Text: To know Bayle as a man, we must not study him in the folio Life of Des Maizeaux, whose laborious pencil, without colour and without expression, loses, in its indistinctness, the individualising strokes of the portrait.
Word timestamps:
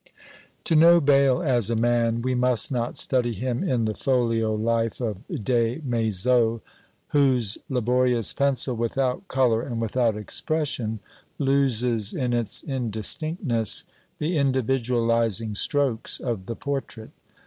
To 0.63 0.75
know 0.75 0.99
Bayle 0.99 1.43
as 1.43 1.69
a 1.69 1.75
man, 1.75 2.23
we 2.23 2.33
must 2.33 2.71
not 2.71 2.97
study 2.97 3.33
him 3.33 3.63
in 3.63 3.85
the 3.85 3.93
folio 3.93 4.51
Life 4.55 4.99
of 4.99 5.27
Des 5.27 5.77
Maizeaux, 5.85 6.61
whose 7.09 7.59
laborious 7.69 8.33
pencil, 8.33 8.75
without 8.75 9.27
colour 9.27 9.61
and 9.61 9.79
without 9.79 10.17
expression, 10.17 11.01
loses, 11.37 12.13
in 12.15 12.33
its 12.33 12.63
indistinctness, 12.63 13.85
the 14.17 14.37
individualising 14.39 15.53
strokes 15.53 16.19
of 16.19 16.47
the 16.47 16.55
portrait. 16.55 17.11